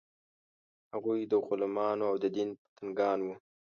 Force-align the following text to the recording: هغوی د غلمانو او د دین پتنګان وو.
هغوی 0.93 1.19
د 1.31 1.33
غلمانو 1.45 2.03
او 2.11 2.15
د 2.23 2.25
دین 2.35 2.49
پتنګان 2.61 3.19
وو. 3.23 3.35